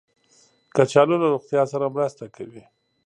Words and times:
کچالو 0.75 1.15
له 1.21 1.27
روغتیا 1.33 1.63
سره 1.71 1.93
مرسته 1.95 2.23
کوي 2.35 2.63